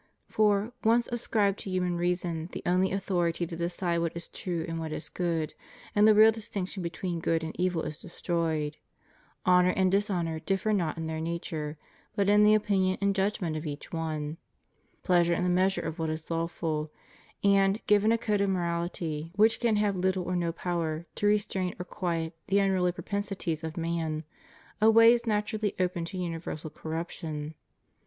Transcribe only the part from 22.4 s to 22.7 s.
the